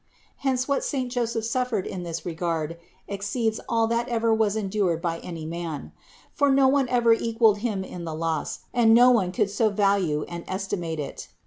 Hence, 0.37 0.67
what 0.67 0.83
saint 0.83 1.11
Joseph 1.11 1.45
suffered 1.45 1.85
in 1.85 2.01
this 2.01 2.25
regard 2.25 2.79
exceeds 3.07 3.59
all 3.69 3.85
that 3.85 4.09
ever 4.09 4.33
was 4.33 4.55
endured 4.55 4.99
by 4.99 5.19
any 5.19 5.45
man; 5.45 5.91
for 6.33 6.49
no 6.49 6.67
one 6.67 6.89
ever 6.89 7.13
equalled 7.13 7.59
him 7.59 7.83
in 7.83 8.03
the 8.03 8.15
loss, 8.15 8.61
and 8.73 8.95
no 8.95 9.11
one 9.11 9.31
could 9.31 9.51
so 9.51 9.69
value 9.69 10.23
and 10.27 10.43
estimate 10.47 10.99
it. 10.99 11.27